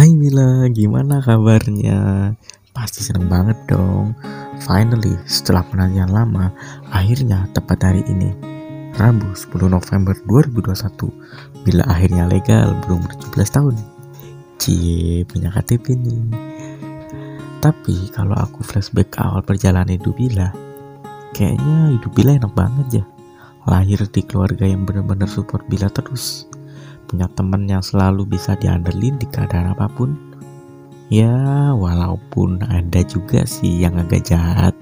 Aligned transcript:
Hai 0.00 0.16
Mila, 0.16 0.64
gimana 0.72 1.20
kabarnya? 1.20 2.32
Pasti 2.72 3.04
seneng 3.04 3.28
banget 3.28 3.60
dong. 3.68 4.16
Finally, 4.64 5.12
setelah 5.28 5.60
penantian 5.60 6.08
lama, 6.08 6.56
akhirnya 6.88 7.44
tepat 7.52 7.84
hari 7.84 8.00
ini, 8.08 8.32
Rabu 8.96 9.28
10 9.36 9.68
November 9.68 10.16
2021, 10.24 11.04
bila 11.68 11.84
akhirnya 11.84 12.24
legal 12.32 12.80
berumur 12.80 13.12
17 13.12 13.52
tahun. 13.52 13.76
Cie, 14.56 15.28
punya 15.28 15.52
KTP 15.52 15.92
nih. 15.92 16.32
Tapi 17.60 18.08
kalau 18.16 18.40
aku 18.40 18.64
flashback 18.64 19.12
ke 19.12 19.20
awal 19.20 19.44
perjalanan 19.44 20.00
hidup 20.00 20.16
Bila, 20.16 20.48
kayaknya 21.36 21.92
hidup 21.92 22.16
Bila 22.16 22.40
enak 22.40 22.56
banget 22.56 23.04
ya. 23.04 23.04
Lahir 23.68 24.00
di 24.08 24.24
keluarga 24.24 24.64
yang 24.64 24.88
benar-benar 24.88 25.28
support 25.28 25.68
Bila 25.68 25.92
terus 25.92 26.48
punya 27.10 27.26
teman 27.34 27.66
yang 27.66 27.82
selalu 27.82 28.38
bisa 28.38 28.54
diandelin 28.54 29.18
di 29.18 29.26
keadaan 29.26 29.74
apa 29.74 29.90
pun. 29.90 30.14
Ya 31.10 31.74
walaupun 31.74 32.62
ada 32.62 33.02
juga 33.02 33.42
sih 33.42 33.82
yang 33.82 33.98
agak 33.98 34.30
jahat. 34.30 34.78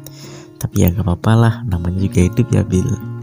Tapi 0.61 0.85
ya 0.85 0.93
gak 0.93 1.09
apa-apa 1.09 1.33
lah 1.33 1.55
namanya 1.65 2.05
juga 2.05 2.21
hidup 2.29 2.53
ya 2.53 2.61
Bill 2.67 3.19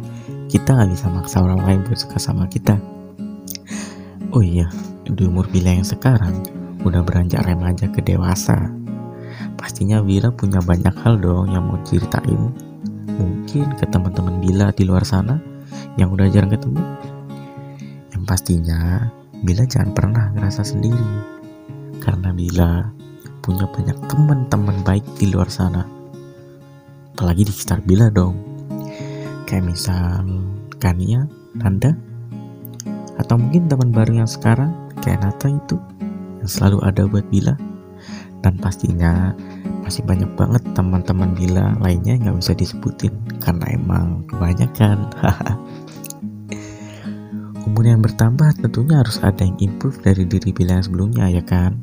kita 0.55 0.72
nggak 0.72 0.91
bisa 0.95 1.12
maksa 1.12 1.44
orang 1.44 1.62
lain 1.68 1.80
buat 1.84 2.00
suka 2.00 2.16
sama 2.16 2.48
kita. 2.48 2.80
Oh 4.31 4.40
iya 4.40 4.72
di 5.04 5.28
umur 5.28 5.52
Bila 5.52 5.76
yang 5.76 5.84
sekarang 5.84 6.48
udah 6.88 7.03
beranjak 7.03 7.44
remaja 7.44 7.92
ke 7.92 8.00
dewasa. 8.00 8.72
Pastinya 9.59 10.00
Bila 10.00 10.31
punya 10.31 10.64
banyak 10.64 10.95
hal 11.02 11.20
dong 11.20 11.52
yang 11.52 11.67
mau 11.67 11.76
ceritain 11.84 12.56
mungkin 13.20 13.67
ke 13.76 13.84
teman-teman 13.84 14.40
Bila 14.40 14.72
di 14.72 14.88
luar 14.88 15.03
sana 15.03 15.44
yang 16.00 16.16
udah 16.16 16.31
jarang 16.31 16.56
ketemu 16.56 16.80
pastinya 18.26 19.08
Bila 19.46 19.64
jangan 19.70 19.94
pernah 19.94 20.34
ngerasa 20.34 20.66
sendiri. 20.66 21.08
Karena 22.02 22.34
Bila 22.34 22.90
punya 23.46 23.70
banyak 23.70 23.98
teman-teman 24.10 24.82
baik 24.82 25.06
di 25.22 25.30
luar 25.30 25.48
sana. 25.48 25.86
Apalagi 27.14 27.45
di 27.45 27.54
sekitar 27.54 27.86
Bila 27.86 28.09
dong. 28.09 28.36
Kayak 29.45 29.70
misal 29.70 30.26
Kania, 30.82 31.30
Nanda 31.54 31.94
atau 33.16 33.40
mungkin 33.40 33.72
teman 33.72 33.95
baru 33.95 34.23
yang 34.23 34.30
sekarang 34.30 34.72
kayak 35.00 35.23
Nata 35.23 35.48
itu 35.48 35.80
yang 36.44 36.50
selalu 36.50 36.78
ada 36.84 37.08
buat 37.08 37.26
Bila 37.32 37.56
dan 38.44 38.60
pastinya 38.60 39.32
masih 39.82 40.04
banyak 40.04 40.30
banget 40.36 40.62
teman-teman 40.76 41.32
Bila 41.34 41.73
lainnya 41.80 42.17
yang 42.17 42.36
gak 42.36 42.38
bisa 42.44 42.54
disebutin 42.58 43.14
karena 43.39 43.66
emang 43.72 44.26
kebanyakan. 44.28 45.10
haha 45.22 45.54
umur 47.66 47.83
yang 47.89 48.02
bertambah 48.05 48.61
tentunya 48.61 49.02
harus 49.02 49.17
ada 49.25 49.41
yang 49.41 49.58
improve 49.58 49.97
dari 50.05 50.21
diri 50.23 50.53
Bila 50.53 50.77
yang 50.77 50.85
sebelumnya 50.85 51.25
ya 51.33 51.41
kan? 51.41 51.81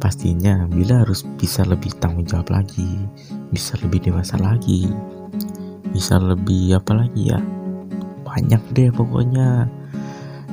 Pastinya 0.00 0.64
Bila 0.72 1.04
harus 1.04 1.22
bisa 1.36 1.68
lebih 1.68 1.92
tanggung 2.00 2.24
jawab 2.24 2.48
lagi 2.48 3.04
bisa 3.52 3.78
lebih 3.84 4.08
dewasa 4.08 4.40
lagi 4.40 4.88
bisa 5.92 6.20
lebih 6.20 6.76
apa 6.76 6.92
lagi 6.92 7.32
ya? 7.32 7.40
Banyak 8.26 8.60
deh 8.76 8.92
pokoknya. 8.92 9.64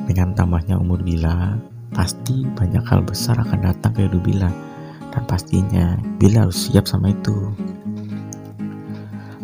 Dengan 0.08 0.32
tambahnya 0.36 0.80
umur 0.80 1.04
Bila 1.04 1.60
pasti 1.92 2.48
banyak 2.56 2.84
hal 2.88 3.04
besar 3.04 3.36
akan 3.40 3.60
datang 3.60 3.92
ke 3.92 4.08
hidup 4.08 4.24
Bila 4.24 4.48
dan 5.12 5.24
pastinya 5.28 6.00
Bila 6.16 6.48
harus 6.48 6.72
siap 6.72 6.88
sama 6.88 7.12
itu. 7.12 7.52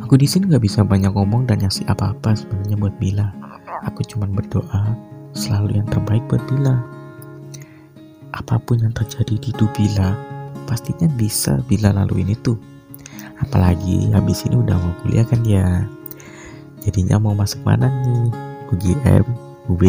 Aku 0.07 0.15
di 0.15 0.23
sini 0.23 0.47
nggak 0.47 0.63
bisa 0.63 0.87
banyak 0.87 1.11
ngomong 1.11 1.45
dan 1.51 1.59
ngasih 1.59 1.83
apa-apa 1.91 2.31
sebenarnya 2.31 2.79
buat 2.79 2.95
Bila 2.95 3.48
Aku 3.87 4.03
cuma 4.03 4.27
berdoa 4.27 4.95
selalu 5.31 5.79
yang 5.79 5.87
terbaik 5.87 6.23
buat 6.27 6.43
Bila. 6.51 6.83
Apa 8.35 8.59
pun 8.59 8.83
yang 8.83 8.91
terjadi 8.91 9.39
di 9.39 9.55
hidup 9.55 9.71
Bila, 9.71 10.15
pastinya 10.67 11.07
bisa 11.15 11.63
Bila 11.63 11.95
laluin 11.95 12.31
itu. 12.33 12.59
Apalagi 13.39 14.11
habis 14.11 14.43
ini 14.43 14.59
udah 14.59 14.75
mau 14.75 14.93
kuliah 14.99 15.23
kan 15.23 15.39
ya. 15.47 15.87
Jadinya 16.83 17.19
mau 17.19 17.31
masuk 17.35 17.63
mana 17.63 17.87
nih? 17.87 18.31
UGM, 18.69 19.25
UB, 19.65 19.81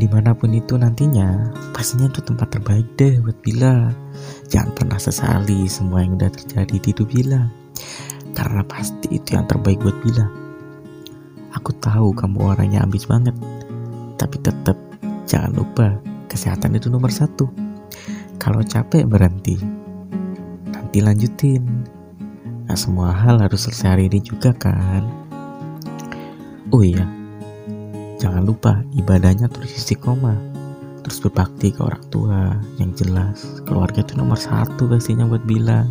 di 0.00 0.08
mana 0.08 0.32
pun 0.32 0.48
itu 0.56 0.80
nantinya 0.80 1.52
pastinya 1.76 2.08
itu 2.08 2.24
tempat 2.24 2.56
terbaik 2.56 2.88
deh 2.96 3.20
buat 3.20 3.36
Bila 3.44 3.92
jangan 4.48 4.72
pernah 4.72 4.96
sesali 4.96 5.68
semua 5.68 6.00
yang 6.00 6.16
udah 6.16 6.32
terjadi 6.32 6.76
di 6.80 6.88
hidup 6.96 7.04
Bila 7.12 7.44
karena 8.32 8.64
pasti 8.64 9.20
itu 9.20 9.36
yang 9.36 9.44
terbaik 9.44 9.76
buat 9.84 10.00
Bila 10.00 10.49
Aku 11.58 11.74
tahu 11.82 12.14
kamu 12.14 12.54
orangnya 12.54 12.86
ambis 12.86 13.10
banget, 13.10 13.34
tapi 14.14 14.38
tetap 14.38 14.78
jangan 15.26 15.50
lupa 15.58 15.98
kesehatan 16.30 16.78
itu 16.78 16.86
nomor 16.86 17.10
satu. 17.10 17.50
Kalau 18.38 18.62
capek 18.62 19.02
berhenti, 19.04 19.58
nanti 20.70 20.98
lanjutin. 21.02 21.66
Nah 22.70 22.78
semua 22.78 23.10
hal 23.10 23.42
harus 23.42 23.66
selesai 23.66 23.98
hari 23.98 24.04
ini 24.06 24.22
juga 24.22 24.54
kan. 24.54 25.02
Oh 26.70 26.86
iya, 26.86 27.02
jangan 28.22 28.46
lupa 28.46 28.86
ibadahnya 28.94 29.50
terus 29.50 29.74
istiqomah. 29.74 30.38
Terus 31.02 31.18
berbakti 31.26 31.74
ke 31.74 31.82
orang 31.82 32.04
tua 32.14 32.54
yang 32.78 32.94
jelas. 32.94 33.58
Keluarga 33.66 34.06
itu 34.06 34.14
nomor 34.14 34.38
satu 34.38 34.86
pastinya 34.86 35.26
buat 35.26 35.42
bilang. 35.42 35.90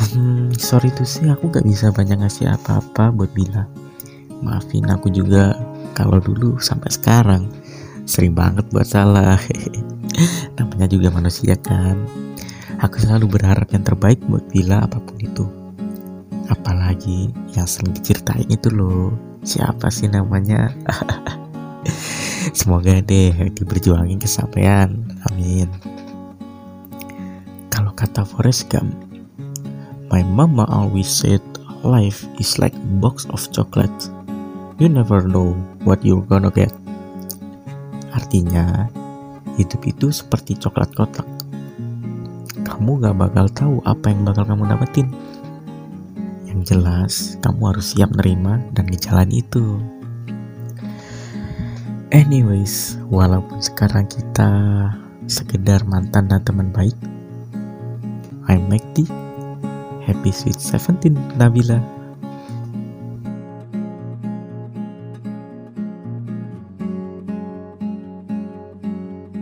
Hmm, 0.00 0.54
sorry 0.56 0.88
tuh 0.94 1.04
sih 1.04 1.28
aku 1.28 1.52
gak 1.52 1.66
bisa 1.66 1.92
banyak 1.92 2.22
ngasih 2.22 2.48
apa-apa 2.54 3.12
buat 3.12 3.30
Bila 3.36 3.89
maafin 4.40 4.88
aku 4.88 5.12
juga 5.12 5.56
kalau 5.96 6.20
dulu 6.20 6.60
sampai 6.60 6.90
sekarang 6.92 7.48
sering 8.04 8.34
banget 8.34 8.66
buat 8.72 8.88
salah. 8.88 9.38
Namanya 10.58 10.90
juga 10.90 11.08
manusia 11.14 11.54
kan. 11.60 11.96
Aku 12.80 12.96
selalu 12.96 13.38
berharap 13.38 13.68
yang 13.70 13.84
terbaik 13.84 14.18
buat 14.24 14.42
Bila 14.48 14.84
apa 14.84 14.98
pun 14.98 15.16
itu. 15.20 15.44
Apalagi 16.48 17.30
yang 17.54 17.68
sering 17.68 17.92
diceritain 17.94 18.48
itu 18.48 18.72
loh. 18.72 19.14
Siapa 19.44 19.92
sih 19.92 20.10
namanya? 20.10 20.72
Semoga 22.58 22.98
deh 23.04 23.32
diberjuangin 23.52 24.18
kesampaian. 24.18 24.90
Amin. 25.30 25.68
Kalau 27.70 27.94
kata 27.94 28.26
Forrest 28.26 28.66
Gump 28.72 29.10
my 30.10 30.26
mama 30.26 30.66
always 30.68 31.06
said 31.06 31.40
life 31.86 32.26
is 32.42 32.58
like 32.58 32.74
box 32.98 33.24
of 33.30 33.40
chocolates 33.54 34.10
you 34.80 34.88
never 34.88 35.20
know 35.28 35.52
what 35.84 36.00
you're 36.00 36.24
gonna 36.24 36.48
get. 36.48 36.72
Artinya, 38.16 38.88
hidup 39.60 39.84
itu 39.84 40.08
seperti 40.08 40.56
coklat 40.56 40.96
kotak. 40.96 41.28
Kamu 42.64 42.96
gak 43.04 43.20
bakal 43.20 43.46
tahu 43.52 43.76
apa 43.84 44.08
yang 44.08 44.24
bakal 44.24 44.48
kamu 44.48 44.72
dapetin. 44.72 45.12
Yang 46.48 46.60
jelas, 46.72 47.12
kamu 47.44 47.76
harus 47.76 47.92
siap 47.92 48.08
nerima 48.16 48.64
dan 48.72 48.88
ngejalani 48.88 49.44
itu. 49.44 49.76
Anyways, 52.10 52.96
walaupun 53.12 53.60
sekarang 53.60 54.08
kita 54.08 54.48
sekedar 55.28 55.84
mantan 55.84 56.32
dan 56.32 56.40
teman 56.40 56.72
baik, 56.72 56.96
I'm 58.48 58.66
Mekti, 58.72 59.04
happy 60.08 60.32
sweet 60.32 60.56
17 60.56 61.36
Nabila. 61.36 61.99